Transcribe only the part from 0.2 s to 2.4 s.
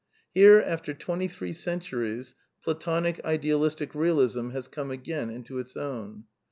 Here, after twenty three centuries,